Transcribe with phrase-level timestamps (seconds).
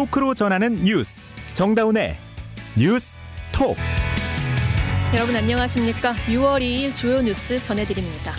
[0.00, 2.16] 토크로 전하는 뉴스 정다운의
[2.74, 3.18] 뉴스
[3.52, 3.76] 톡
[5.14, 6.14] 여러분 안녕하십니까?
[6.26, 8.32] 6월 2일 주요 뉴스 전해드립니다.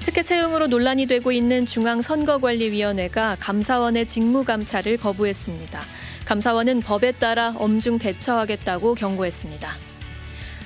[0.00, 5.82] 특혜 채용으로 논란이 되고 있는 중앙선거관리위원회가 감사원의 직무감찰을 거부했습니다.
[6.24, 9.72] 감사원은 법에 따라 엄중 대처하겠다고 경고했습니다.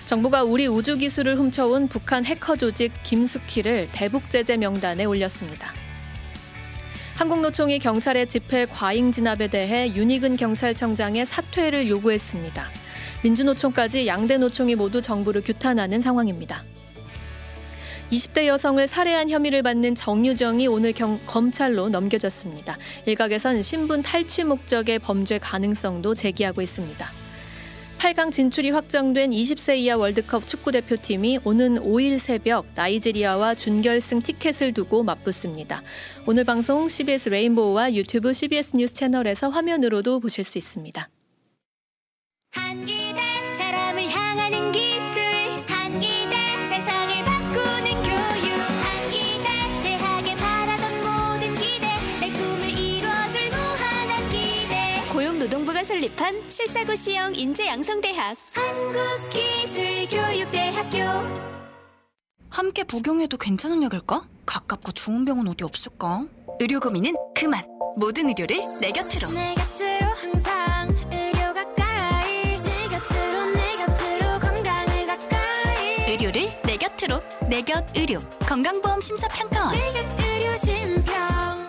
[0.06, 5.72] 정부가 우리 우주 기술을 훔쳐온 북한 해커 조직 김숙희를 대북 제재 명단에 올렸습니다.
[7.18, 12.64] 한국노총이 경찰의 집회 과잉 진압에 대해 윤희근 경찰청장의 사퇴를 요구했습니다.
[13.24, 16.62] 민주노총까지 양대 노총이 모두 정부를 규탄하는 상황입니다.
[18.12, 22.78] 20대 여성을 살해한 혐의를 받는 정유정이 오늘 경, 검찰로 넘겨졌습니다.
[23.06, 27.17] 일각에선 신분 탈취 목적의 범죄 가능성도 제기하고 있습니다.
[27.98, 35.02] 8강 진출이 확정된 20세 이하 월드컵 축구 대표팀이 오는 5일 새벽 나이지리아와 준결승 티켓을 두고
[35.02, 35.82] 맞붙습니다.
[36.24, 41.08] 오늘 방송 CBS 레인보우와 유튜브 CBS 뉴스 채널에서 화면으로도 보실 수 있습니다.
[42.52, 43.07] 한기
[56.08, 60.98] 설립한 실사고 시형 인재양성대학 한국기술교육대학교
[62.50, 64.26] 함께 복용해도 괜찮은 약일까?
[64.46, 66.24] 가깝고 좋은 병원 어디 없을까?
[66.60, 67.64] 의료 고민은 그만.
[67.96, 69.28] 모든 의료를 내 곁으로.
[69.32, 77.20] 내 곁으로 항상 의료 가까이 내 곁으로 내 곁으로 건강을 가까이 의료를 내 곁으로.
[77.48, 78.18] 내 곁 의료.
[78.40, 79.74] 건강보험 심사평가원.
[79.74, 81.67] 내 곁 의료 심평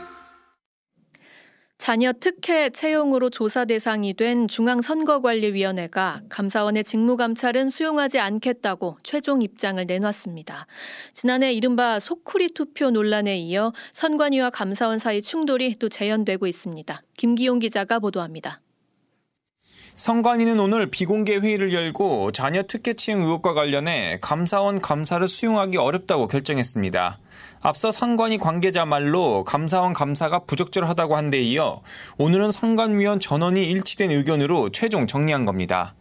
[1.89, 10.67] 자녀 특혜 채용으로 조사 대상이 된 중앙선거관리위원회가 감사원의 직무감찰은 수용하지 않겠다고 최종 입장을 내놨습니다.
[11.15, 17.01] 지난해 이른바 소쿠리 투표 논란에 이어 선관위와 감사원 사이 충돌이 또 재현되고 있습니다.
[17.17, 18.61] 김기용 기자가 보도합니다.
[19.95, 27.17] 선관위는 오늘 비공개 회의를 열고 자녀 특혜 채용 의혹과 관련해 감사원 감사를 수용하기 어렵다고 결정했습니다.
[27.61, 31.81] 앞서 선관위 관계자 말로 감사원 감사가 부적절하다고 한 데 이어
[32.17, 35.93] 오늘은 선관위원 전원이 일치된 의견으로 최종 정리한 겁니다.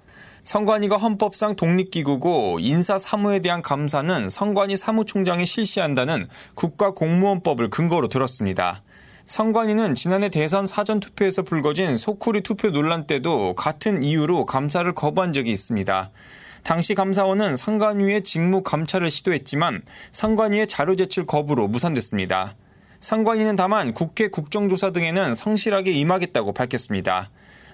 [0.44, 8.82] 선관위가 헌법상 독립기구고 인사 사무에 대한 감사는 선관위 사무총장이 실시한다는 국가공무원법을 근거로 들었습니다.
[9.26, 15.50] 선관위는 지난해 대선 사전 투표에서 불거진 소쿠리 투표 논란 때도 같은 이유로 감사를 거부한 적이
[15.50, 16.10] 있습니다.
[16.62, 19.82] 당시 감사원은 선관위의 직무 감찰을 시도했지만
[20.12, 22.56] 선관위의 자료 제출 거부로 무산됐습니다.
[23.00, 27.30] 선관위는 다만 국회 국정조사 등에는 성실하게 임하겠다고 밝혔습니다.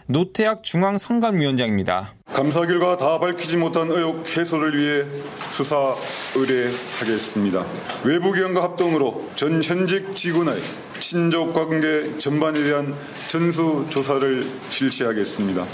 [0.07, 2.15] 노태학 중앙선관위원장입니다.
[2.27, 5.05] 감사 결과 다 밝히지 못한 의혹 해소를 위해
[5.53, 5.95] 수사
[6.37, 7.65] 의뢰하겠습니다.
[8.05, 10.61] 외부 기관과 합동으로 전 현직 직원의
[11.01, 12.95] 친족 관계 전반에 대한
[13.31, 15.65] 전수 조사를 실시하겠습니다.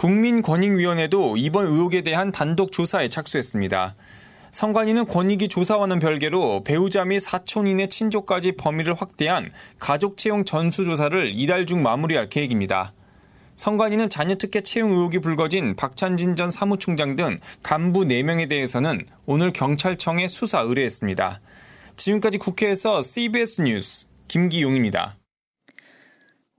[0.00, 3.96] 국민권익위원회도 이번 의혹에 대한 단독 조사에 착수했습니다.
[4.50, 11.66] 선관위는 권익위 조사와는 별개로 배우자 및 사촌인의 친족까지 범위를 확대한 가족 채용 전수 조사를 이달
[11.66, 12.94] 중 마무리할 계획입니다.
[13.56, 20.28] 선관위는 자녀 특혜 채용 의혹이 불거진 박찬진 전 사무총장 등 간부 4명에 대해서는 오늘 경찰청에
[20.28, 21.42] 수사 의뢰했습니다.
[21.96, 25.19] 지금까지 국회에서 CBS 뉴스 김기용입니다.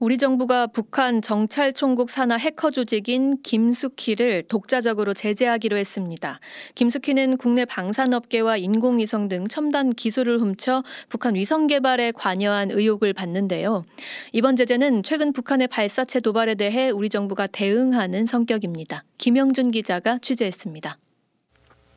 [0.02, 6.40] 우리 정부가 북한 정찰총국 산하 해커 조직인 김숙희를 독자적으로 제재하기로 했습니다.
[6.74, 13.84] 김숙희는 국내 방산업계와 인공위성 등 첨단 기술을 훔쳐 북한 위성 개발에 관여한 의혹을 받는데요.
[14.32, 19.04] 이번 제재는 최근 북한의 발사체 도발에 대해 우리 정부가 대응하는 성격입니다.
[19.18, 20.98] 김영준 기자가 취재했습니다.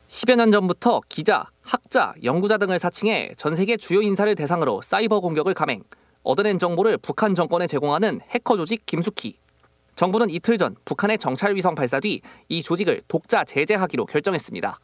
[0.06, 5.54] 10여 년 전부터 기자, 학자, 연구자 등을 사칭해 전 세계 주요 인사를 대상으로 사이버 공격을
[5.54, 5.82] 감행,
[6.26, 9.36] 얻어낸 정보를 북한 정권에 제공하는 해커 조직 김숙희.
[9.94, 14.80] 정부는 이틀 전 북한의 정찰 위성 발사 뒤 이 조직을 독자 제재하기로 결정했습니다.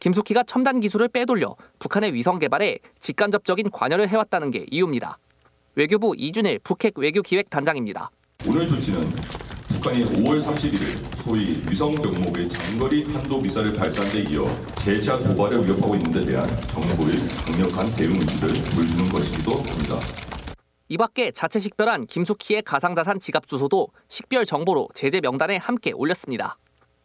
[0.00, 5.18] 김숙희가 첨단 기술을 빼돌려 북한의 위성 개발에 직간접적인 관여를 해왔다는 게 이유입니다.
[5.76, 8.10] 외교부 이준일 북핵 외교기획 단장입니다.
[8.46, 9.00] 오늘 조치는
[9.68, 14.46] 북한이 5월 31일 소위 위성 병목의 장거리 탄도 미사를 발사한 데 이어
[14.84, 19.98] 재차 도발을 위협하고 있는 데 대한 정부의 강력한 대응 의지를 보여주는 것이기도 합니다.
[20.92, 26.58] 이 밖에 자체 식별한 김숙희의 가상자산 지갑 주소도 식별 정보로 제재 명단에 함께 올렸습니다.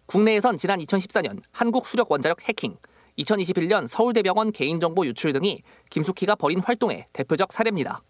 [0.07, 2.75] 국내에선 지난 2014년 한국수력원자력 해킹,
[3.17, 8.01] 2021년 서울대병원 개인정보 유출 등이 김숙희가 벌인 활동의 대표적 사례입니다.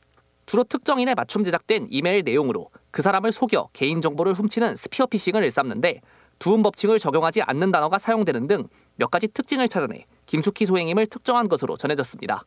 [0.48, 6.02] 주로 특정인에 맞춤 제작된 이메일 내용으로 그 사람을 속여 개인정보를 훔치는 스피어피싱을 일삼는데
[6.40, 11.78] 두음 법칙을 적용하지 않는 단어가 사용되는 등 몇 가지 특징을 찾아내 김숙희 소행임을 특정한 것으로
[11.78, 12.46] 전해졌습니다.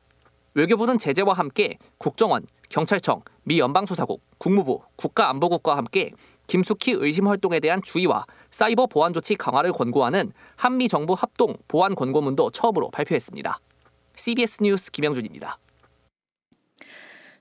[0.54, 6.12] 외교부는 제재와 함께 국정원, 경찰청, 미 연방수사국, 국무부, 국가안보국과 함께
[6.46, 12.50] 김숙희 의심 활동에 대한 주의와 사이버 보안 조치 강화를 권고하는 한미 정부 합동 보안 권고문도
[12.52, 13.58] 처음으로 발표했습니다.
[14.14, 15.58] CBS 뉴스 김영준입니다.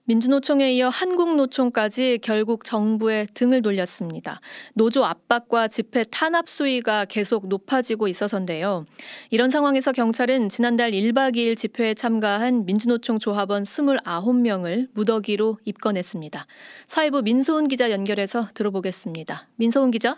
[0.10, 4.42] 민주노총에 이어 한국노총까지 결국 정부에 등을 돌렸습니다.
[4.76, 8.86] 노조 압박과 집회 탄압 수위가 계속 높아지고 있어서인데요.
[9.30, 16.48] 이런 상황에서 경찰은 지난달 1박 2일 집회에 참가한 민주노총 조합원 29명을 무더기로 입건했습니다.
[16.88, 19.48] 사회부 민소은 기자 연결해서 들어보겠습니다.
[19.58, 20.16] 민소은 기자.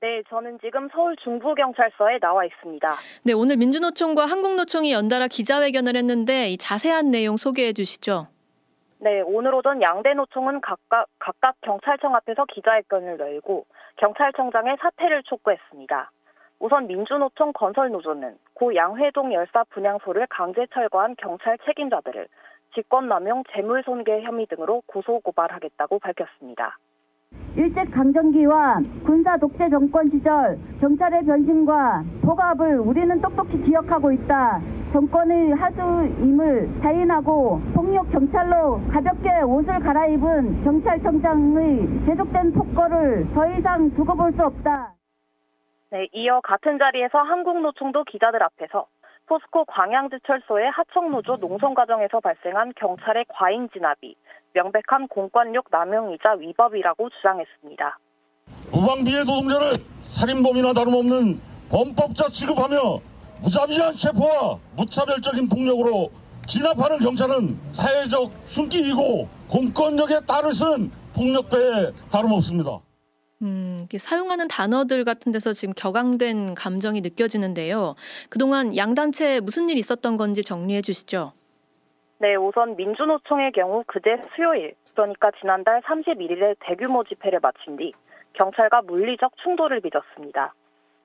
[0.00, 2.96] 네, 저는 지금 서울 중부경찰서에 나와 있습니다.
[3.24, 8.28] 네, 오늘 민주노총과 한국노총이 연달아 기자회견을 했는데 이 자세한 내용 소개해 주시죠.
[9.00, 13.64] 네, 오늘 오전 양대 노총은 각각, 각각 경찰청 앞에서 기자회견을 열고
[13.96, 16.10] 경찰청장의 사퇴를 촉구했습니다.
[16.58, 22.26] 우선 민주노총 건설노조는 고 양회동 열사 분향소를 강제 철거한 경찰 책임자들을
[22.74, 26.76] 직권남용 재물손괴 혐의 등으로 고소고발하겠다고 밝혔습니다.
[27.56, 34.60] 일제 강점기와 군사 독재 정권 시절 경찰의 변신과 포갑을 우리는 똑똑히 기억하고 있다.
[34.92, 44.32] 정권의 하수임을 자인하고 폭력 경찰로 가볍게 옷을 갈아입은 경찰청장의 계속된 폭거를 더 이상 두고 볼
[44.32, 44.94] 수 없다.
[45.90, 48.86] 네, 이어 같은 자리에서 한국노총도 기자들 앞에서
[49.26, 54.14] 포스코 광양지철소의 하청노조 농성 과정에서 발생한 경찰의 과잉 진압이
[54.54, 57.98] 명백한 공권력 남용이자 위법이라고 주장했습니다.
[58.72, 62.76] 무방비의 노동자를 살인범이나 다름없는 범법자 취급하며
[63.42, 66.10] 무자비한 체포와 무차별적인 폭력으로
[66.46, 72.80] 진압하는 경찰은 사회적 흉기이고 공권력에 따를 쓴 폭력배에 다름없습니다.
[73.42, 77.94] 음, 사용하는 단어들 같은 데서 지금 격앙된 감정이 느껴지는데요.
[78.30, 81.32] 그동안 양단체에 무슨 일 있었던 건지 정리해 주시죠.
[82.18, 87.92] 네, 우선 민주노총의 경우 그제 수요일, 그러니까 지난달 31일에 대규모 집회를 마친 뒤
[88.32, 90.52] 경찰과 물리적 충돌을 빚었습니다.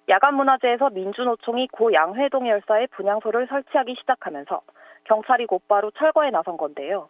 [0.10, 4.62] 야간문화재에서 민주노총이 고 양회동 열사의 분향소를 설치하기 시작하면서
[5.06, 7.10] 경찰이 곧바로 철거에 나선 건데요.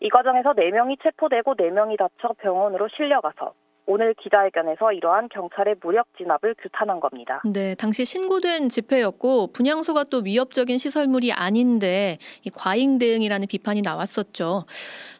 [0.00, 3.54] 이 과정에서 4명이 체포되고 4명이 다쳐 병원으로 실려가서
[3.86, 7.42] 오늘 기자회견에서 이러한 경찰의 무력 진압을 규탄한 겁니다.
[7.44, 14.64] 네, 당시 신고된 집회였고 분향소가 또 위협적인 시설물이 아닌데 이 과잉 대응이라는 비판이 나왔었죠.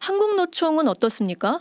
[0.02, 1.60] 한국노총은 어떻습니까?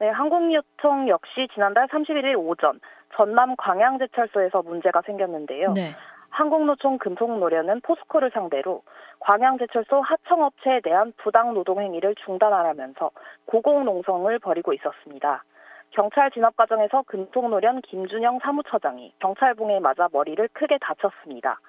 [0.00, 2.80] 네, 한국노총 역시 지난달 31일 오전
[3.16, 5.72] 전남 광양제철소에서 문제가 생겼는데요.
[5.72, 5.94] 네.
[6.30, 8.82] 한국노총 금속노련은 포스코를 상대로
[9.20, 13.10] 광양제철소 하청업체에 대한 부당 노동 행위를 중단하라면서
[13.46, 15.44] 고공농성을 벌이고 있었습니다.
[15.90, 21.60] 경찰 진압 과정에서 금속노련 김준영 사무처장이 경찰봉에 맞아 머리를 크게 다쳤습니다.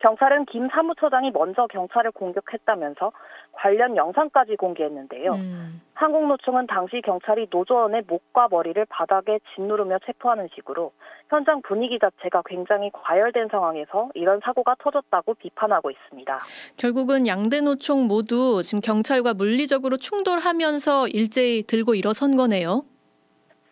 [0.00, 3.12] 경찰은 김 사무처장이 먼저 경찰을 공격했다면서
[3.52, 5.30] 관련 영상까지 공개했는데요.
[5.32, 5.82] 음.
[5.94, 10.92] 한국노총은 당시 경찰이 노조원의 목과 머리를 바닥에 짓누르며 체포하는 식으로
[11.28, 16.38] 현장 분위기 자체가 굉장히 과열된 상황에서 이런 사고가 터졌다고 비판하고 있습니다.
[16.78, 22.84] 결국은 양대 노총 모두 지금 경찰과 물리적으로 충돌하면서 일제히 들고 일어선 거네요.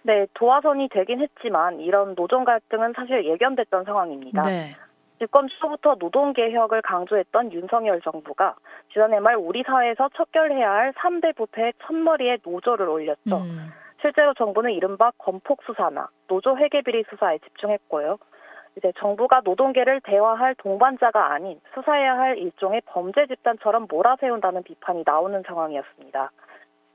[0.03, 4.43] 네, 도화선이 되긴 했지만 이런 노정 갈등은 사실 예견됐던 상황입니다.
[4.43, 4.77] 네.
[5.19, 8.55] 집권 초부터 노동 개혁을 강조했던 윤석열 정부가
[8.93, 13.37] 지난해 말 우리 사회에서 척결해야 할 3대 부패의 첫머리에 노조를 올렸죠.
[13.37, 13.73] 음.
[14.01, 18.19] 실제로 정부는 이른바 건폭 수사나 노조 회계 비리 수사에 집중했고요.
[18.77, 26.31] 이제 정부가 노동계를 대화할 동반자가 아닌 수사해야 할 일종의 범죄 집단처럼 몰아세운다는 비판이 나오는 상황이었습니다.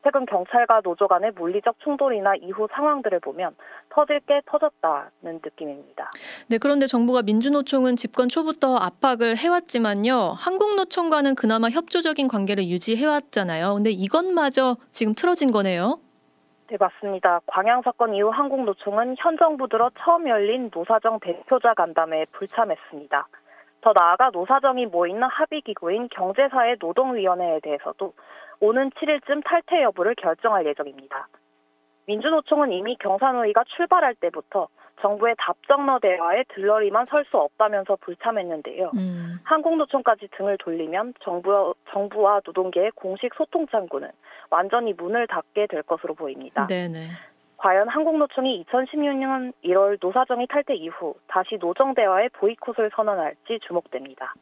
[0.03, 3.55] 최근 경찰과 노조 간의 물리적 충돌이나 이후 상황들을 보면
[3.89, 6.10] 터질 게 터졌다는 느낌입니다.
[6.50, 10.36] 네, 그런데 정부가 민주노총은 집권 초부터 압박을 해왔지만요.
[10.38, 13.75] 한국노총과는 그나마 협조적인 관계를 유지해왔잖아요.
[13.75, 16.00] 근데 이것마저 지금 틀어진 거네요.
[16.67, 17.39] 네, 맞습니다.
[17.45, 23.27] 광양 사건 이후 한국노총은 현 정부 들어 처음 열린 노사정 대표자 간담회에 불참했습니다.
[23.81, 28.13] 더 나아가 노사정이 모이는 합의기구인 경제사회 노동위원회에 대해서도
[28.60, 31.27] 오는 7일쯤 탈퇴 여부를 결정할 예정입니다.
[32.05, 34.67] 민주노총은 이미 경산회의가 출발할 때부터
[35.01, 38.91] 정부의 답정너 대화에 들러리만 설 수 없다면서 불참했는데요.
[38.95, 39.39] 음.
[39.43, 44.10] 한국노총까지 등을 돌리면 정부, 정부와 노동계의 공식 소통 창구는
[44.50, 46.67] 완전히 문을 닫게 될 것으로 보입니다.
[46.67, 47.00] 네네.
[47.63, 54.34] 과연 한국노총이 2016년 1월 노사정이 탈퇴 이후 다시 노정 대화에 보이콧을 선언할지 주목됩니다.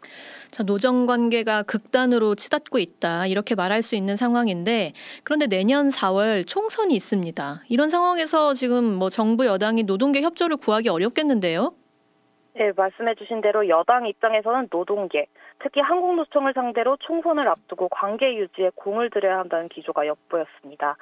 [0.49, 3.27] 자, 노정 관계가 극단으로 치닫고 있다.
[3.27, 7.61] 이렇게 말할 수 있는 상황인데 그런데 내년 4월 총선이 있습니다.
[7.69, 11.73] 이런 상황에서 지금 뭐 정부 여당이 노동계 협조를 구하기 어렵겠는데요?
[12.55, 15.27] 네, 말씀해 주신 대로 여당 입장에서는 노동계,
[15.59, 20.97] 특히 한국노총을 상대로 총선을 앞두고 관계 유지에 공을 들여야 한다는 기조가 엿보였습니다.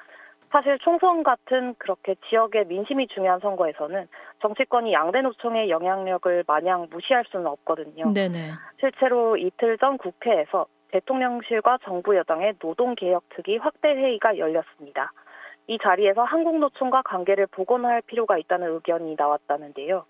[0.52, 4.08] 사실 총선 같은 그렇게 지역의 민심이 중요한 선거에서는
[4.42, 8.12] 정치권이 양대 노총의 영향력을 마냥 무시할 수는 없거든요.
[8.12, 8.52] 네네.
[8.80, 15.12] 실제로 이틀 전 국회에서 대통령실과 정부 여당의 노동개혁특위 확대 회의가 열렸습니다.
[15.68, 20.04] 이 자리에서 한국노총과 관계를 복원할 필요가 있다는 의견이 나왔다는데요.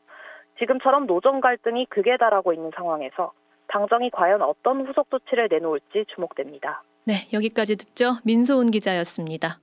[0.58, 3.32] 지금처럼 노정 갈등이 극에 달하고 있는 상황에서
[3.68, 6.82] 당정이 과연 어떤 후속 조치를 내놓을지 주목됩니다.
[7.04, 8.12] 네, 여기까지 듣죠.
[8.24, 9.58] 민소은 기자였습니다.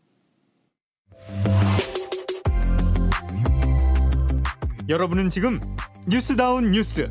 [4.89, 5.59] 여러분은 지금
[6.07, 7.09] 뉴스다운 뉴스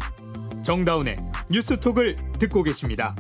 [0.63, 1.17] 정다운의
[1.51, 3.15] 뉴스톡을 듣고 계십니다.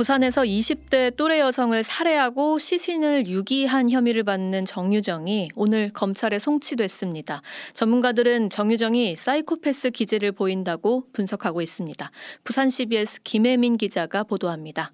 [0.00, 7.42] 부산에서 20대 또래 여성을 살해하고 시신을 유기한 혐의를 받는 정유정이 오늘 검찰에 송치됐습니다.
[7.74, 12.10] 전문가들은 정유정이 사이코패스 기질을 보인다고 분석하고 있습니다.
[12.44, 14.92] 부산 CBS 김혜민 기자가 보도합니다.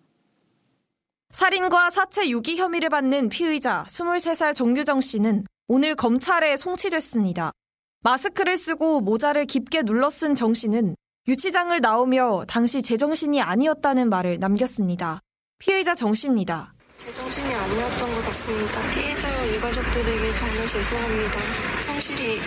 [1.37, 7.53] 살인과 사체 유기 혐의를 받는 피의자 23살 정유정 씨는 오늘 검찰에 송치됐습니다.
[8.01, 10.97] 마스크를 쓰고 모자를 깊게 눌러 쓴 정 씨는
[11.29, 15.21] 유치장을 나오며 당시 제정신이 아니었다는 말을 남겼습니다.
[15.59, 16.73] 피해자 정 씨입니다.
[17.05, 18.91] 제정신이 아니었던 것 같습니다.
[18.95, 21.41] 피해자와 유가족들에게 정말 죄송합니다.
[21.85, 22.39] 성실히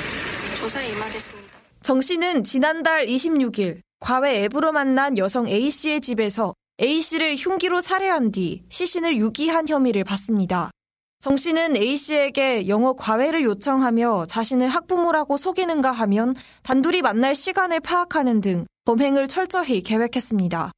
[0.62, 1.50] 조사에 임하겠습니다.
[1.84, 8.31] 정 씨는 지난달 26일 과외 앱으로 만난 여성 A 씨의 집에서 A 씨를 흉기로 살해한
[8.31, 10.71] 뒤 시신을 유기한 혐의를 받습니다.
[11.19, 18.39] 정 씨는 A 씨에게 영어 과외를 요청하며 자신을 학부모라고 속이는가 하면 단둘이 만날 시간을 파악하는
[18.39, 20.71] 등 범행을 철저히 계획했습니다.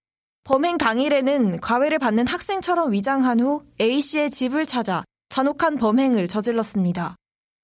[0.46, 7.16] 범행 당일에는 과외를 받는 학생처럼 위장한 후 A 씨의 집을 찾아 잔혹한 범행을 저질렀습니다.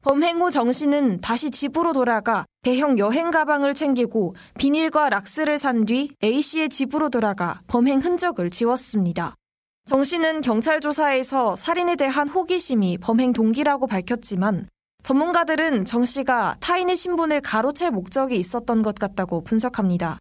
[0.08, 6.12] 범행 후 정 씨는 다시 집으로 돌아가 대형 여행 가방을 챙기고 비닐과 락스를 산 뒤
[6.24, 9.36] A 씨의 집으로 돌아가 범행 흔적을 지웠습니다.
[9.86, 14.70] 정 씨는 경찰 조사에서 살인에 대한 호기심이 범행 동기라고 밝혔지만
[15.04, 20.20] 전문가들은 정 씨가 타인의 신분을 가로챌 목적이 있었던 것 같다고 분석합니다.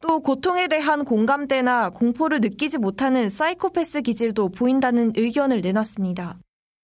[0.00, 6.38] 또 고통에 대한 공감대나 공포를 느끼지 못하는 사이코패스 기질도 보인다는 의견을 내놨습니다.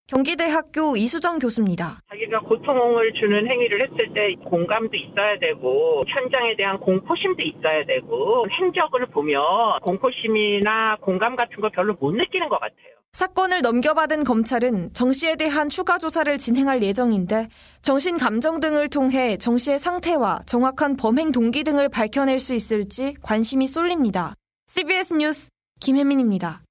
[0.07, 2.03] 경기대학교 이수정 교수입니다.
[2.11, 9.07] 자기가 고통을 주는 행위를 했을 때 공감도 있어야 되고 현장에 대한 공포심도 있어야 되고 행적을
[9.07, 9.41] 보면
[9.81, 12.95] 공포심이나 공감 같은 거 별로 못 느끼는 것 같아요.
[13.15, 17.49] 사건을 넘겨받은 검찰은 정 씨에 대한 추가 조사를 진행할 예정인데
[17.81, 23.69] 정신 감정 등을 통해 정 씨의 상태와 정확한 범행 동기 등을 밝혀낼 수 있을지 관심이
[23.69, 24.35] 쏠립니다.
[24.67, 25.49] CBS 뉴스
[25.81, 26.64] 김혜민입니다.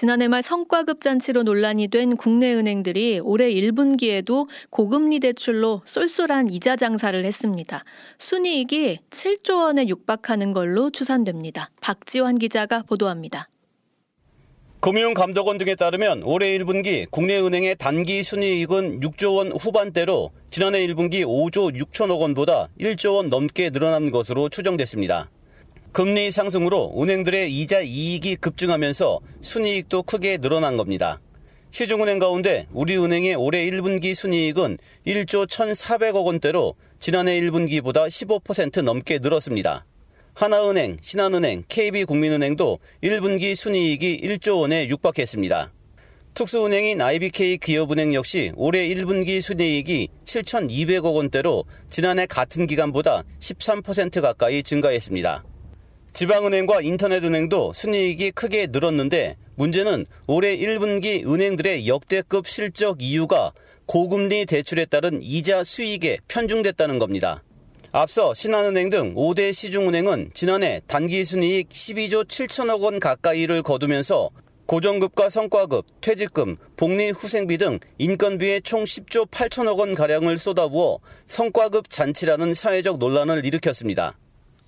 [0.00, 7.24] 지난해 말 성과급 잔치로 논란이 된 국내 은행들이 올해 1분기에도 고금리 대출로 쏠쏠한 이자 장사를
[7.24, 7.82] 했습니다.
[8.20, 11.70] 순이익이 7조 원에 육박하는 걸로 추산됩니다.
[11.80, 13.48] 박지환 기자가 보도합니다.
[14.78, 21.76] 금융감독원 등에 따르면 올해 1분기 국내 은행의 단기 순이익은 6조 원 후반대로 지난해 1분기 5조
[21.76, 25.28] 6천억 원보다 1조 원 넘게 늘어난 것으로 추정됐습니다.
[25.92, 31.20] 금리 상승으로 은행들의 이자 이익이 급증하면서 순이익도 크게 늘어난 겁니다.
[31.70, 39.84] 시중은행 가운데 우리은행의 올해 1분기 순이익은 1조 1,400억 원대로 지난해 1분기보다 15% 넘게 늘었습니다.
[40.34, 45.72] 하나은행, 신한은행, KB국민은행도 1분기 순이익이 1조 원에 육박했습니다.
[46.34, 55.44] 특수은행인 IBK 기업은행 역시 올해 1분기 순이익이 7,200억 원대로 지난해 같은 기간보다 13% 가까이 증가했습니다.
[56.12, 63.52] 지방은행과 인터넷은행도 순이익이 크게 늘었는데 문제는 올해 1분기 은행들의 역대급 실적 이유가
[63.86, 67.42] 고금리 대출에 따른 이자 수익에 편중됐다는 겁니다.
[67.90, 74.30] 앞서 신한은행 등 5대 시중은행은 지난해 단기 순이익 12조 7천억 원 가까이를 거두면서
[74.66, 82.52] 고정급과 성과급, 퇴직금, 복리 후생비 등 인건비에 총 10조 8천억 원 가량을 쏟아부어 성과급 잔치라는
[82.52, 84.18] 사회적 논란을 일으켰습니다.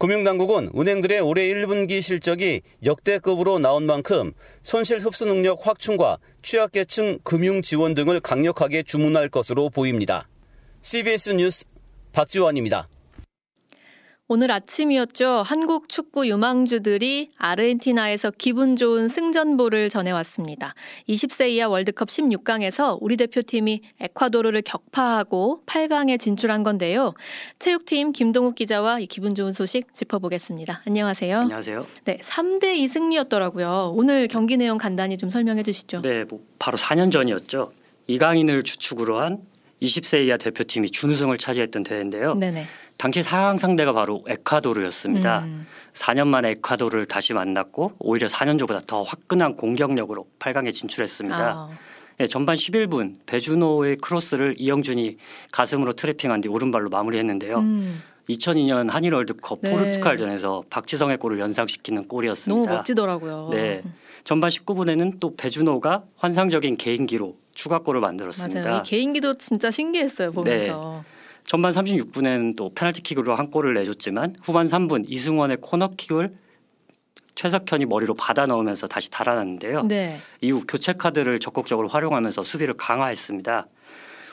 [0.01, 7.93] 금융당국은 은행들의 올해 1분기 실적이 역대급으로 나온 만큼 손실 흡수 능력 확충과 취약계층 금융 지원
[7.93, 10.27] 등을 강력하게 주문할 것으로 보입니다.
[10.81, 11.67] CBS 뉴스
[12.13, 12.89] 박지원입니다.
[14.33, 15.43] 오늘 아침이었죠.
[15.45, 20.73] 한국 축구 유망주들이 아르헨티나에서 기분 좋은 승전보를 전해왔습니다.
[21.09, 27.13] 20세 이하 월드컵 16강에서 우리 대표팀이 에콰도르를 격파하고 8강에 진출한 건데요.
[27.59, 30.83] 체육팀 김동욱 기자와 이 기분 좋은 소식 짚어보겠습니다.
[30.87, 31.37] 안녕하세요.
[31.37, 31.87] 안녕하세요.
[32.05, 33.95] 네, 3대 2 승리였더라고요.
[33.97, 36.03] 오늘 경기 내용 간단히 좀 설명해 주시죠.
[36.03, 37.73] 네, 뭐 바로 4년 전이었죠.
[38.07, 39.41] 이강인을 주축으로 한
[39.83, 42.35] 20세 이하 대표팀이 준우승을 차지했던 대회인데요.
[42.35, 42.67] 네네.
[43.01, 45.45] 당시 4강 상대가 바로 에콰도르였습니다.
[45.45, 45.67] 음.
[45.95, 51.39] 4년 만에 에콰도르를 다시 만났고 오히려 4년 전보다 더 화끈한 공격력으로 8강에 진출했습니다.
[51.39, 51.71] 아,
[52.19, 55.17] 네, 전반 11분 배준호의 크로스를 이영준이
[55.51, 57.59] 가슴으로 트래핑한 뒤 오른발로 마무리했는데요.
[57.61, 59.73] 음, 2002년 한일 월드컵 네.
[59.73, 62.65] 포르투갈전에서 박지성의 골을 연상시키는 골이었습니다.
[62.65, 63.49] 너무 멋지더라고요.
[63.53, 63.83] 네.
[64.25, 68.63] 전반 19분에는 또 배준호가 환상적인 개인기로 추가골을 만들었습니다.
[68.63, 68.81] 맞아요.
[68.81, 71.03] 이 개인기도 진짜 신기했어요 보면서.
[71.45, 76.35] 전반 36분에는 또 페널티킥으로 한 골을 내줬지만 후반 3분 이승원의 코너킥을
[77.35, 79.85] 최석현이 머리로 받아 넣으면서 다시 달아났는데요.
[79.85, 80.21] 네.
[80.41, 83.67] 이후 교체 카드를 적극적으로 활용하면서 수비를 강화했습니다.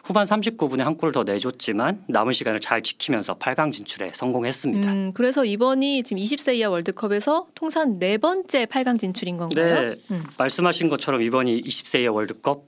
[0.04, 4.92] 후반 39분에 한 골을 더 내줬지만 남은 시간을 잘 지키면서 8강 진출에 성공했습니다.
[4.92, 9.82] 음, 그래서 이번이 지금 20세 이하 월드컵에서 통산 네 번째 8강 진출인 건가요?
[9.82, 10.24] 네, 음.
[10.38, 12.64] 말씀하신 것처럼 이번이 20세 이하 월드컵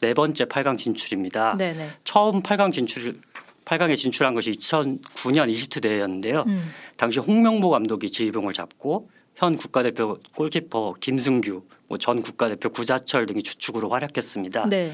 [0.00, 1.56] 네 번째 8강 진출입니다.
[1.56, 1.90] 네네.
[2.04, 3.20] 처음 8강 진출
[3.66, 6.44] 8강에 진출한 것이 2009년 이집트 대회였는데요.
[6.46, 6.70] 음.
[6.96, 13.90] 당시 홍명보 감독이 지휘봉을 잡고 현 국가대표 골키퍼 김승규, 뭐 전 국가대표 구자철 등이 주축으로
[13.90, 14.68] 활약했습니다.
[14.68, 14.92] 네.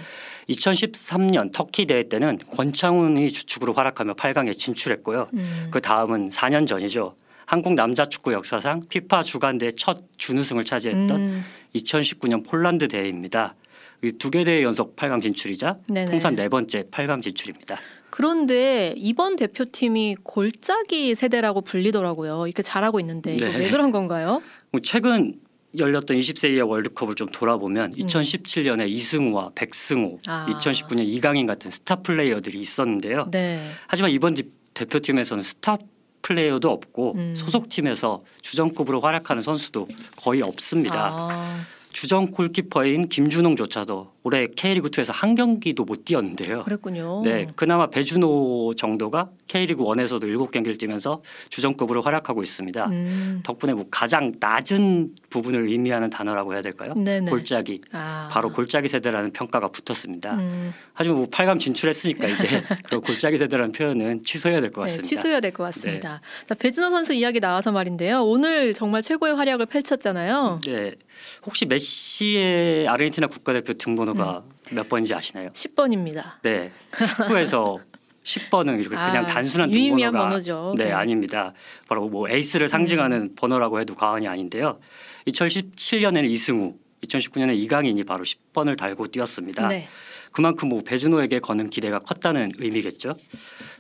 [0.48, 5.28] 2013년 터키 대회 때는 권창훈이 주축으로 활약하며 8강에 진출했고요.
[5.34, 5.68] 음.
[5.70, 7.14] 그 다음은 4년 전이죠.
[7.46, 11.44] 한국 남자 축구 역사상 피파 주간대 첫 준우승을 차지했던 음.
[11.76, 13.54] 2019년 폴란드 대회입니다.
[14.02, 16.10] 이두개 대회 연속 8강 진출이자 네네.
[16.10, 17.78] 통산 네 번째 8강 진출입니다.
[18.10, 22.46] 그런데 이번 대표팀이 골짜기 세대라고 불리더라고요.
[22.46, 23.56] 이렇게 잘하고 있는데 네.
[23.56, 24.42] 왜 그런 건가요?
[24.70, 25.34] 뭐 최근
[25.78, 30.18] 열렸던 20세 이하 월드컵을 좀 돌아보면 2017년에 이승우와 백승호, 음.
[30.26, 30.46] 아.
[30.50, 33.28] 2019년 이강인 같은 스타 플레이어들이 있었는데요.
[33.30, 33.70] 네.
[33.86, 35.78] 하지만 이번 디- 대표팀에서는 스타
[36.20, 37.34] 플레이어도 없고 음.
[37.36, 41.08] 소속팀에서 주전급으로 활약하는 선수도 거의 없습니다.
[41.12, 46.62] 아, 주전 골키퍼인 김준홍조차도 올해 K리그 2에서 한 경기도 못 뛰었는데요.
[46.64, 47.22] 그랬군요.
[47.24, 52.86] 네, 그나마 배준호 정도가 K리그 1에서도 7경기를 뛰면서 주전급으로 활약하고 있습니다.
[52.86, 53.40] 음.
[53.44, 56.94] 덕분에 뭐 가장 낮은 부분을 의미하는 단어라고 해야 될까요?
[56.94, 57.28] 네네.
[57.30, 57.80] 골짜기.
[57.92, 58.28] 아.
[58.30, 60.34] 바로 골짜기 세대라는 평가가 붙었습니다.
[60.34, 60.72] 음.
[60.94, 65.08] 하지만 뭐 8강 진출했으니까 이제 그 골짜기 세대라는 표현은 취소해야 될것 네, 같습니다.
[65.08, 66.20] 취소해야 될 것 같습니다.
[66.48, 68.22] 자, 배준호 선수 이야기 나와서 말인데요.
[68.24, 70.60] 오늘 정말 최고의 활약을 펼쳤잖아요.
[70.66, 70.92] 네.
[71.44, 74.76] 혹시 메시의 아르헨티나 국가대표 등번호 가 음.
[74.76, 75.48] 몇 번인지 아시나요?
[75.50, 76.40] 10번입니다.
[76.42, 76.70] 네.
[77.16, 77.78] 축구에서
[78.24, 80.74] 10번은 이렇게 그냥 아, 단순한 유의미한 등번호가 번호죠.
[80.78, 80.92] 네, 네.
[80.92, 81.52] 아닙니다.
[81.88, 83.34] 바로 뭐 에이스를 상징하는 음.
[83.36, 84.78] 번호라고 해도 과언이 아닌데요.
[85.28, 89.68] 2017년에는 이승우, 2019년에 이강인이 바로 10번을 달고 뛰었습니다.
[89.68, 89.88] 네.
[90.32, 93.16] 그만큼 뭐 배준호에게 거는 기대가 컸다는 의미겠죠.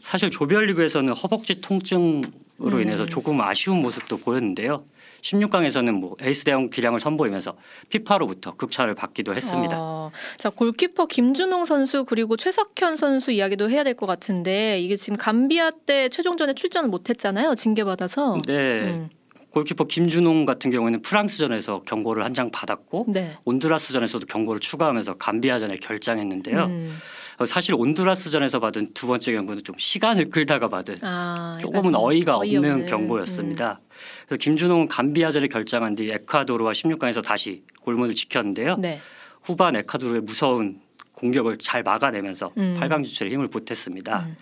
[0.00, 2.82] 사실 조별리그에서는 허벅지 통증으로 음.
[2.82, 4.84] 인해서 조금 아쉬운 모습도 보였는데요.
[5.22, 7.56] 16강에서는 뭐 에이스 대형 기량을 선보이면서
[7.88, 9.76] 피파로부터 극찬을 받기도 했습니다.
[9.78, 15.16] 어, 자 골키퍼 김준홍 선수 그리고 최석현 선수 이야기도 해야 될 것 같은데 이게 지금
[15.18, 17.54] 감비아 때 최종전에 출전을 못했잖아요.
[17.54, 18.38] 징계 받아서.
[18.46, 18.80] 네.
[18.80, 19.08] 음.
[19.50, 23.36] 골키퍼 김준홍 같은 경우에는 프랑스전에서 경고를 한 장 받았고 네.
[23.44, 26.64] 온두라스전에서도 경고를 추가하면서 감비아전에 결장했는데요.
[26.64, 26.96] 음.
[27.42, 32.00] 어, 사실 온두라스전에서 받은 두 번째 경고는 좀 시간을 끌다가 받은 아, 조금은 약간 좀
[32.00, 32.84] 어이가 없는 어이없는.
[32.84, 32.86] 음.
[32.86, 33.80] 경고였습니다.
[34.26, 38.76] 그래서 김준홍은 감비아전에 결장한 뒤 에콰도르와 16강에서 다시 골문을 지켰는데요.
[38.76, 39.00] 네.
[39.42, 40.80] 후반 에콰도르의 무서운
[41.14, 42.78] 공격을 잘 막아내면서 음.
[42.80, 44.24] 8강 진출에 힘을 보탰습니다.
[44.26, 44.36] 음.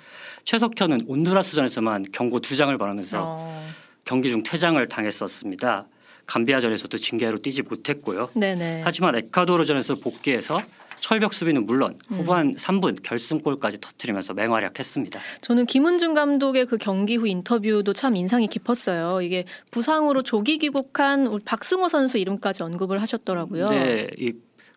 [0.44, 3.66] 최석현은 온두라스전에서만 경고 두 장을 받으면서 어.
[4.04, 5.86] 경기 중 퇴장을 당했었습니다.
[6.30, 8.30] 감비아전에서도 징계로 뛰지 못했고요.
[8.34, 8.82] 네네.
[8.84, 10.62] 하지만 에콰도르전에서 복귀해서
[11.00, 12.18] 철벽 수비는 물론 음.
[12.18, 15.18] 후반 3분 결승골까지 터뜨리면서 맹활약했습니다.
[15.40, 19.22] 저는 김은중 감독의 그 경기 후 인터뷰도 참 인상이 깊었어요.
[19.22, 23.70] 이게 부상으로 조기 귀국한 박승호 선수 이름까지 언급을 하셨더라고요.
[23.70, 24.32] 네, 이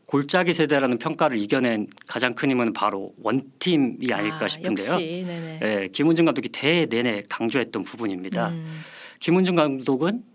[0.08, 4.94] 골짜기 세대라는 평가를 이겨낸 가장 큰 힘은 바로 원팀이 아닐까 아, 싶은데요.
[4.94, 5.60] 역시 네네.
[5.60, 8.50] 네, 김은중 감독이 대회 내내 강조했던 부분입니다.
[8.50, 8.82] 음.
[9.20, 10.33] 김은중 감독은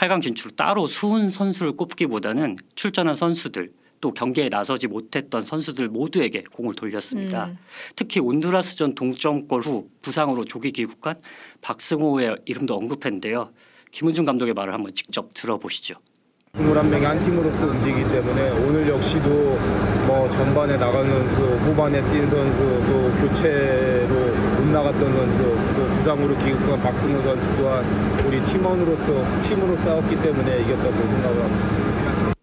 [0.00, 6.74] 8강 진출 따로 수훈 선수를 꼽기보다는 출전한 선수들 또 경기에 나서지 못했던 선수들 모두에게 공을
[6.74, 7.48] 돌렸습니다.
[7.48, 7.58] 음.
[7.96, 11.16] 특히 온두라스전 동점골 후 부상으로 조기 귀국한
[11.60, 13.50] 박승호의 이름도 언급했는데요.
[13.90, 15.94] 김은중 감독의 말을 한번 직접 들어보시죠.
[16.54, 19.28] 21명이 한 팀으로서 움직이기 때문에 오늘 역시도
[20.06, 26.80] 뭐 전반에 나간 선수, 후반에 뛴 선수, 또 교체로 못 나갔던 선수, 또 부상으로 귀국한
[26.80, 27.84] 박승호 선수 또한
[28.24, 32.34] 우리 팀원으로서 팀으로 싸웠기 때문에 이겼다고 생각을 하고 있습니다.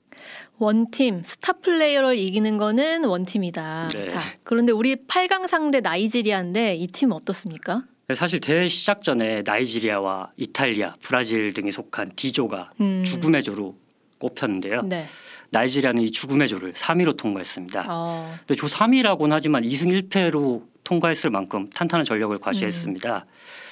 [0.59, 3.89] one team 스타 플레이어를 이기는 거는 one team이다.
[3.93, 4.07] 네.
[4.07, 7.83] 자, 그런데 우리 8강 상대 나이지리아인데 이 팀 어떻습니까?
[8.13, 13.03] 사실 대회 시작 전에 나이지리아와 이탈리아, 브라질 등이 속한 D조가 음.
[13.05, 13.75] 죽음의 조로
[14.19, 14.81] 꼽혔는데요.
[14.81, 15.05] 네.
[15.51, 17.85] 나이지리아는 이 죽음의 조를 3위로 통과했습니다.
[17.87, 18.35] 어.
[18.39, 23.25] 근데 조 3위라고는 하지만 2승 1패로 통과했을 만큼 탄탄한 전력을 과시했습니다.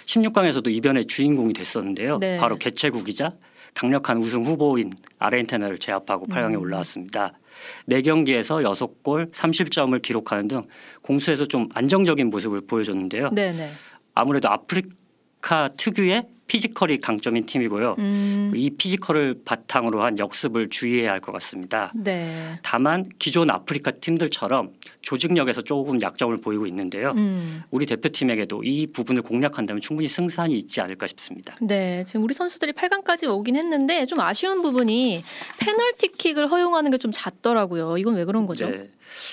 [0.05, 2.19] 16강에서도 이변의 주인공이 됐었는데요.
[2.19, 2.37] 네.
[2.37, 3.31] 바로 개최국이자
[3.73, 6.59] 강력한 우승 후보인 아르헨티나를 제압하고 8강에 음.
[6.59, 7.31] 올라왔습니다.
[7.89, 10.63] 4경기에서 6골 3실점을 기록하는 등
[11.01, 13.29] 공수에서 좀 안정적인 모습을 보여줬는데요.
[13.29, 13.71] 네네.
[14.13, 17.95] 아무래도 아프리카 특유의 physical이 강점인 팀이고요.
[17.97, 18.51] 음.
[18.55, 21.91] 이 physical을 바탕으로 한 역습을 주의해야 할 것 같습니다.
[21.95, 22.59] 네.
[22.61, 27.13] 다만 기존 아프리카 팀들처럼 조직력에서 조금 약점을 보이고 있는데요.
[27.17, 27.63] 음.
[27.71, 31.55] 우리 대표팀에게도 이 부분을 공략한다면 충분히 승산이 있지 않을까 싶습니다.
[31.61, 35.23] 네, 지금 우리 선수들이 8강까지 오긴 했는데 좀 아쉬운 부분이
[35.59, 37.97] 페널티킥을 허용하는 게 좀 잦더라고요.
[37.97, 38.69] 이건 왜 그런 거죠?
[38.69, 38.89] 네.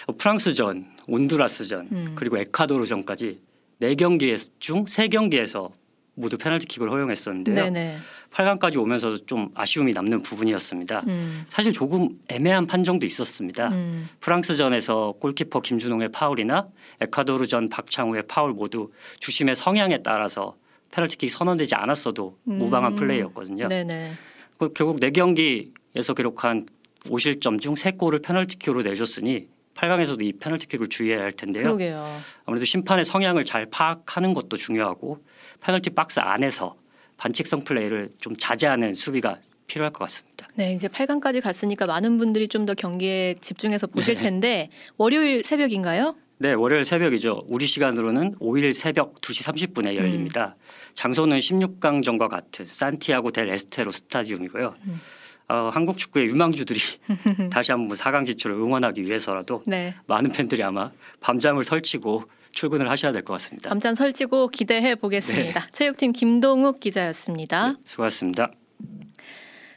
[0.07, 2.13] 어, 프랑스전, 온두라스전, 음.
[2.17, 3.39] 그리고 에콰도르전까지
[3.81, 5.71] 4경기 중 3경기에서
[6.15, 7.55] 모두 페널티킥을 허용했었는데요.
[7.55, 7.99] 네네.
[8.33, 11.05] 8강까지 오면서 좀 아쉬움이 남는 부분이었습니다.
[11.07, 11.45] 음.
[11.49, 13.69] 사실 조금 애매한 판정도 있었습니다.
[13.69, 14.09] 음.
[14.21, 16.69] 프랑스전에서 골키퍼 김준홍의 파울이나
[17.01, 20.57] 에콰도르전 박창우의 파울 모두 주심의 성향에 따라서
[20.91, 22.97] 페널티킥 선언되지 않았어도 무방한 음.
[22.97, 23.69] 플레이였거든요.
[23.69, 24.13] 네네.
[24.59, 26.67] 그 결국 4경기에서 기록한
[27.05, 31.65] 5실점 중 3골을 페널티킥으로 내줬으니 8강에서도 이 페널티킥을 주의해야 할 텐데요.
[31.65, 32.21] 그러게요.
[32.45, 35.25] 아무래도 심판의 성향을 잘 파악하는 것도 중요하고
[35.63, 36.77] 페널티 박스 안에서
[37.17, 40.47] 반칙성 플레이를 좀 자제하는 수비가 필요할 것 같습니다.
[40.55, 44.21] 네, 이제 8강까지 갔으니까 많은 분들이 좀 더 경기에 집중해서 보실 네.
[44.23, 46.15] 텐데 월요일 새벽인가요?
[46.39, 47.45] 네, 월요일 새벽이죠.
[47.49, 50.55] 우리 시간으로는 5일 새벽 2시 30분에 열립니다.
[50.95, 54.75] 장소는 16강전과 같은 산티아고 델 에스테로 스타디움이고요.
[54.87, 55.01] 음.
[55.49, 56.81] 어, 한국 축구의 유망주들이
[57.51, 59.95] 다시 한번 4강 진출을 응원하기 위해서라도 네.
[60.07, 63.69] 많은 팬들이 아마 밤잠을 설치고 출근을 하셔야 될 것 같습니다.
[63.69, 65.61] 밤잠 설치고 기대해 보겠습니다.
[65.61, 65.67] 네.
[65.73, 67.75] 체육팀 김동욱 기자였습니다.
[67.85, 68.51] 수고하셨습니다.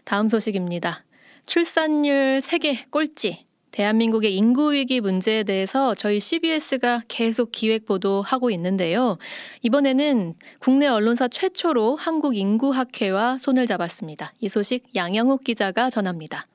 [0.03, 1.03] 다음 소식입니다.
[1.45, 3.45] 출산율 세계 꼴찌.
[3.71, 9.17] 대한민국의 인구 위기 문제에 대해서 저희 CBS가 계속 기획 보도하고 있는데요.
[9.63, 14.31] 이번에는 국내 언론사 최초로 한국 인구 학회와 손을 잡았습니다.
[14.39, 16.47] 이 소식 양영욱 기자가 전합니다.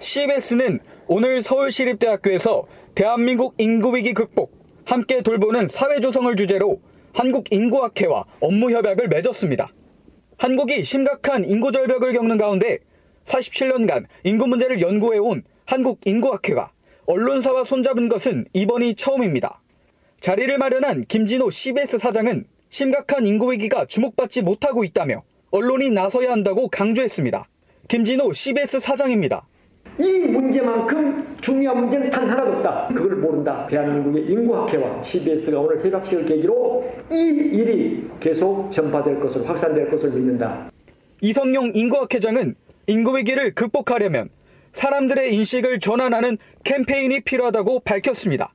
[0.00, 4.55] CBS는 오늘 서울시립대학교에서 대한민국 인구 위기 극복,
[4.86, 6.80] 함께 돌보는 사회 조성을 주제로
[7.12, 9.68] 한국 인구학회와 업무 협약을 맺었습니다.
[10.38, 12.78] 한국이 심각한 인구 절벽을 겪는 가운데
[13.24, 16.70] 47년간 인구 문제를 연구해온 한국 인구학회가
[17.06, 19.60] 언론사와 손잡은 것은 이번이 처음입니다.
[20.20, 27.48] 자리를 마련한 김진호 CBS 사장은 심각한 인구 위기가 주목받지 못하고 있다며 언론이 나서야 한다고 강조했습니다.
[27.88, 29.48] 김진호 CBS 사장입니다.
[29.98, 32.88] 이 문제만큼 중요한 문제는 단 하나도 없다.
[32.88, 33.66] 그걸 모른다.
[33.68, 40.70] 대한민국의 인구학회와 CBS가 오늘 협약식을 계기로 이 일이 계속 전파될 것을 확산될 것을 믿는다.
[41.22, 42.54] 이성용 인구학회장은
[42.88, 44.28] 인구 위기를 극복하려면
[44.72, 48.52] 사람들의 인식을 전환하는 캠페인이 필요하다고 밝혔습니다.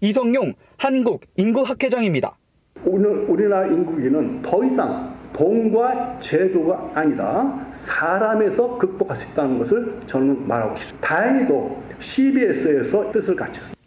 [0.00, 2.36] 이성용 한국 인구학회장입니다.
[2.84, 10.76] 오늘 우리나라 인구기는 더 이상 돈과 제도가 아니라 사람에서 극복할 수 있다는 것을 저는 말하고
[10.76, 11.06] 싶습니다.
[11.08, 13.78] 다행히도 CBS에서 뜻을 갖췄습니다.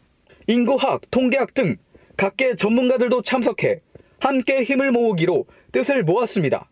[0.47, 1.77] 인구학, 통계학 등
[2.17, 3.81] 각계 전문가들도 참석해
[4.19, 6.69] 함께 힘을 모으기로 뜻을 모았습니다.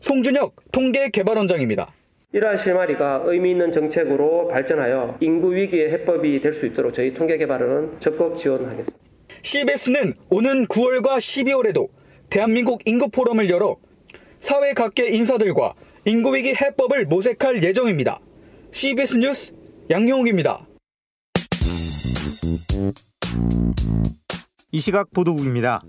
[0.00, 1.92] 송준혁 통계개발원장입니다.
[2.32, 8.38] 이러한 실마리가 의미 있는 정책으로 발전하여 인구 위기의 해법이 될 수 있도록 저희 통계개발원은 적극
[8.38, 8.92] 지원하겠습니다.
[9.42, 11.88] CBS는 오는 9월과 12월에도
[12.30, 13.76] 대한민국 인구 포럼을 열어
[14.40, 15.74] 사회 각계 인사들과
[16.06, 18.20] 인구 위기 해법을 모색할 예정입니다.
[18.72, 19.52] CBS 뉴스
[19.88, 20.66] 양용욱입니다.
[24.70, 25.80] 이 시각 보도국입니다.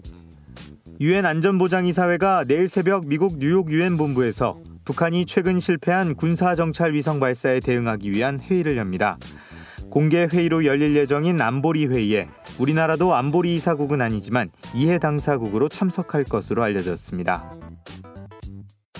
[1.02, 7.60] 유엔 안전보장이사회가 내일 새벽 미국 뉴욕 유엔 본부에서 북한이 최근 실패한 군사 정찰 위성 발사에
[7.60, 9.18] 대응하기 위한 회의를 엽니다.
[9.90, 17.65] 공개 회의로 열릴 예정인 안보리 회의에 우리나라도 안보리 이사국은 아니지만 이해 당사국으로 참석할 것으로 알려졌습니다.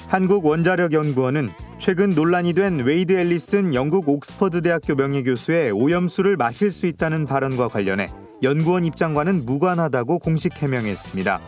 [0.08, 7.68] 한국원자력연구원은 최근 논란이 된 웨이드 앨리슨 영국 옥스퍼드 대학교 명예교수의 오염수를 마실 수 있다는 발언과
[7.68, 8.08] 관련해
[8.44, 11.40] 연구원 입장과는 무관하다고 공식 해명했습니다.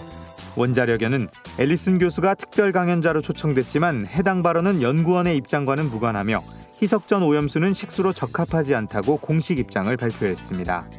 [0.55, 1.27] 원자력연은
[1.59, 6.43] 앨리슨 교수가 특별 강연자로 초청됐지만 해당 발언은 연구원의 입장과는 무관하며
[6.81, 10.89] 희석전 오염수는 식수로 적합하지 않다고 공식 입장을 발표했습니다.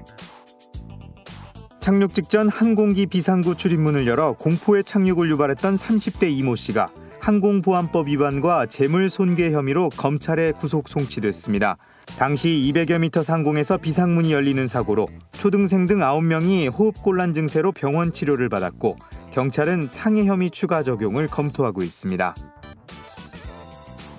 [1.80, 9.10] 착륙 직전 항공기 비상구 출입문을 열어 공포의 착륙을 유발했던 30대 이모 씨가 항공보안법 위반과 재물
[9.10, 11.76] 손괴 혐의로 검찰에 구속 송치됐습니다.
[12.18, 18.96] 당시 200여 미터 상공에서 비상문이 열리는 사고로 초등생 등 9명이 호흡곤란 증세로 병원 치료를 받았고
[19.30, 22.34] 경찰은 상해 혐의 추가 적용을 검토하고 있습니다.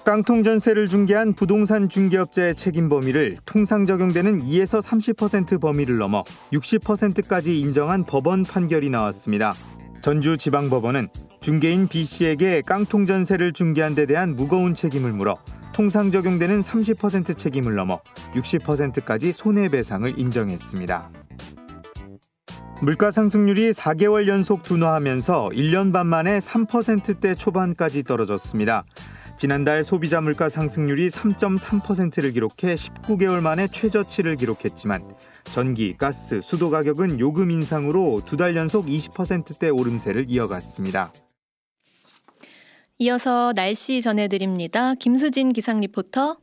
[0.05, 8.03] 깡통 전세를 중개한 부동산 중개업자의 책임 범위를 통상 적용되는 2에서 30% 범위를 넘어 60%까지 인정한
[8.05, 9.53] 법원 판결이 나왔습니다.
[10.01, 11.09] 전주지방법원은
[11.49, 15.35] 중개인 B 씨에게 깡통 전세를 중개한 데 대한 무거운 책임을 물어
[15.73, 18.01] 통상 적용되는 30% 책임을 넘어
[18.35, 21.09] 60%까지 손해배상을 인정했습니다.
[22.83, 28.83] 물가 상승률이 4개월 연속 둔화하면서 1년 반 만에 3%대 초반까지 떨어졌습니다.
[29.35, 35.01] 지난달 소비자 물가 상승률이 3.3%를 기록해 19개월 만에 최저치를 기록했지만
[35.45, 41.11] 전기, 가스, 수도 가격은 요금 인상으로 두 달 연속 20%대 오름세를 이어갔습니다.
[43.01, 44.93] 이어서 날씨 전해드립니다.
[44.95, 46.35] 김수진 기상 리포터.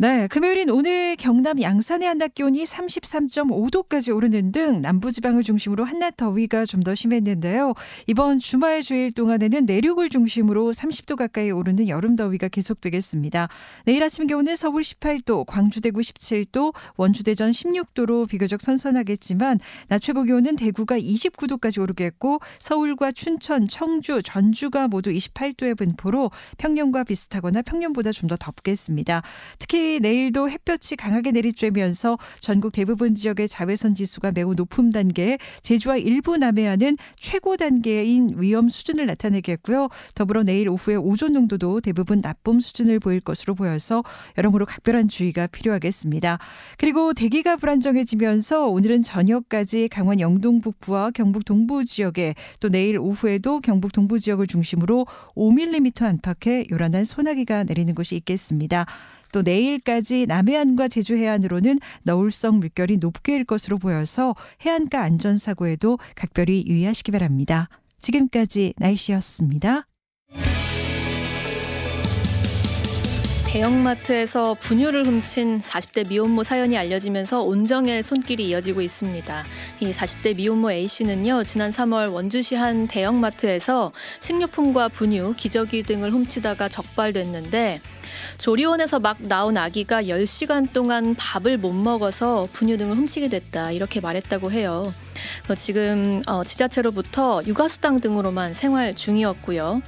[0.00, 6.80] 네, 금요일인 오늘 경남 양산의 한낮 기온이 33.5도까지 오르는 등 남부지방을 중심으로 한낮 더위가 좀
[6.80, 7.74] 더 심했는데요.
[8.06, 13.48] 이번 주말 주일 동안에는 내륙을 중심으로 30도 가까이 오르는 여름 더위가 계속되겠습니다.
[13.84, 20.22] 내일 아침 기온은 서울 18도, 광주 대구 17도, 원주 대전 16도로 비교적 선선하겠지만 낮 최고
[20.22, 28.30] 기온은 대구가 29도까지 오르겠고 서울과 춘천, 청주, 전주가 모두 28도의 분포로 평년과 비슷하거나 평년보다 좀
[28.30, 29.22] 더 덥겠습니다.
[29.58, 36.36] 특히 내일도 햇볕이 강하게 내리쬐면서 전국 대부분 지역의 자외선 지수가 매우 높은 단계, 제주와 일부
[36.36, 39.88] 남해안은 최고 단계인 위험 수준을 나타내겠고요.
[40.14, 44.04] 더불어 내일 오후에 오존 농도도 대부분 나쁨 수준을 보일 것으로 보여서
[44.38, 46.38] 여러모로 각별한 주의가 필요하겠습니다.
[46.78, 53.92] 그리고 대기가 불안정해지면서 오늘은 저녁까지 강원 영동 북부와 경북 동부 지역에 또 내일 오후에도 경북
[53.92, 58.86] 동부 지역을 중심으로 5mm 안팎의 요란한 소나기가 내리는 곳이 있겠습니다.
[59.32, 67.12] 또 내일까지 남해안과 제주 해안으로는 너울성 물결이 높게 일 것으로 보여서 해안가 안전사고에도 각별히 유의하시기
[67.12, 67.68] 바랍니다.
[68.00, 69.86] 지금까지 날씨였습니다.
[73.52, 79.44] 대형마트에서 분유를 훔친 40대 미혼모 사연이 알려지면서 온정의 손길이 이어지고 있습니다.
[79.80, 83.90] 이 40대 미혼모 A씨는요, 지난 3월 원주시 한 대형마트에서
[84.20, 87.80] 식료품과 분유, 기저귀 등을 훔치다가 적발됐는데
[88.38, 93.72] 조리원에서 막 나온 아기가 10시간 동안 밥을 못 먹어서 분유 등을 훔치게 됐다.
[93.72, 94.92] 이렇게 말했다고 해요.
[95.56, 99.82] 지금 어, 지자체로부터 육아수당 등으로만 생활 중이었고요.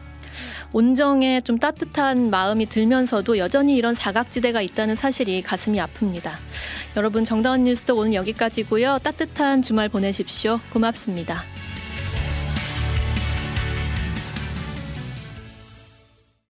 [0.73, 6.33] 온정에 좀 따뜻한 마음이 들면서도 여전히 이런 사각지대가 있다는 사실이 가슴이 아픕니다.
[6.97, 8.99] 여러분 정다운 뉴스도 오늘 여기까지고요.
[9.03, 10.61] 따뜻한 주말 보내십시오.
[10.73, 11.45] 고맙습니다.